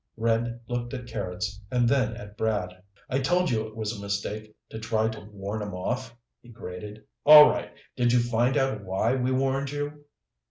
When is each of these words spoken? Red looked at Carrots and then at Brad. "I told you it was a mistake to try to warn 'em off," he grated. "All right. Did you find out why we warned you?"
Red 0.17 0.61
looked 0.67 0.95
at 0.95 1.05
Carrots 1.05 1.61
and 1.69 1.87
then 1.87 2.15
at 2.17 2.35
Brad. 2.35 2.81
"I 3.07 3.19
told 3.19 3.51
you 3.51 3.67
it 3.67 3.75
was 3.75 3.95
a 3.95 4.01
mistake 4.01 4.55
to 4.71 4.79
try 4.79 5.07
to 5.09 5.29
warn 5.31 5.61
'em 5.61 5.75
off," 5.75 6.15
he 6.41 6.49
grated. 6.49 7.03
"All 7.23 7.47
right. 7.51 7.69
Did 7.95 8.11
you 8.11 8.19
find 8.19 8.57
out 8.57 8.83
why 8.83 9.13
we 9.15 9.31
warned 9.31 9.69
you?" 9.71 10.05